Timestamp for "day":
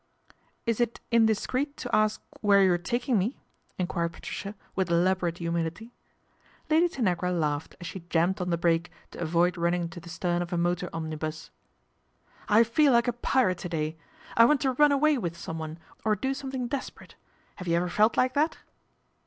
13.69-13.95